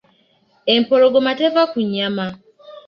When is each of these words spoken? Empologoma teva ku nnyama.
Empologoma 0.75 1.31
teva 1.41 1.61
ku 1.71 1.77
nnyama. 1.85 2.27